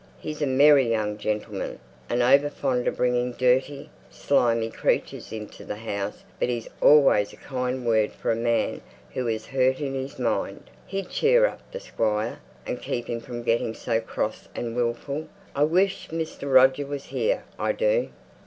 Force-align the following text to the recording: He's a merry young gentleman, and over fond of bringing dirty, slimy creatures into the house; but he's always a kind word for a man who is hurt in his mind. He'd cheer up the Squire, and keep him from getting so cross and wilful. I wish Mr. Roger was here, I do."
He's 0.19 0.41
a 0.41 0.47
merry 0.47 0.89
young 0.89 1.19
gentleman, 1.19 1.77
and 2.09 2.23
over 2.23 2.49
fond 2.49 2.87
of 2.87 2.97
bringing 2.97 3.33
dirty, 3.33 3.91
slimy 4.09 4.71
creatures 4.71 5.31
into 5.31 5.63
the 5.63 5.75
house; 5.75 6.23
but 6.39 6.49
he's 6.49 6.67
always 6.81 7.33
a 7.33 7.37
kind 7.37 7.85
word 7.85 8.11
for 8.11 8.31
a 8.31 8.35
man 8.35 8.81
who 9.13 9.27
is 9.27 9.45
hurt 9.45 9.79
in 9.79 9.93
his 9.93 10.17
mind. 10.17 10.71
He'd 10.87 11.11
cheer 11.11 11.45
up 11.45 11.61
the 11.71 11.79
Squire, 11.79 12.39
and 12.65 12.81
keep 12.81 13.05
him 13.07 13.21
from 13.21 13.43
getting 13.43 13.75
so 13.75 14.01
cross 14.01 14.49
and 14.55 14.75
wilful. 14.75 15.27
I 15.55 15.65
wish 15.65 16.09
Mr. 16.09 16.51
Roger 16.51 16.87
was 16.87 17.05
here, 17.05 17.43
I 17.59 17.71
do." 17.73 18.09